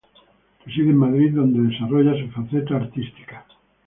Reside 0.65 0.89
en 0.89 0.95
Madrid 0.97 1.31
donde 1.35 1.61
desarrolla 1.69 2.19
su 2.19 2.31
faceta 2.31 2.75
artística. 2.77 3.45